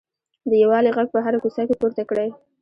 [0.49, 2.29] د یووالي غږ په هره کوڅه کې پورته کړئ.